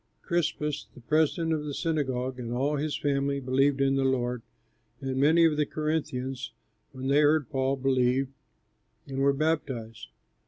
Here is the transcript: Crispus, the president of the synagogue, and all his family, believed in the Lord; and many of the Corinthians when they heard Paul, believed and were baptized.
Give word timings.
Crispus, 0.23 0.87
the 0.95 1.01
president 1.01 1.53
of 1.53 1.63
the 1.63 1.75
synagogue, 1.75 2.39
and 2.39 2.51
all 2.51 2.77
his 2.77 2.97
family, 2.97 3.39
believed 3.39 3.79
in 3.79 3.97
the 3.97 4.03
Lord; 4.03 4.41
and 4.99 5.15
many 5.17 5.45
of 5.45 5.57
the 5.57 5.65
Corinthians 5.67 6.53
when 6.91 7.05
they 7.07 7.19
heard 7.21 7.51
Paul, 7.51 7.75
believed 7.75 8.31
and 9.05 9.19
were 9.19 9.31
baptized. 9.31 10.07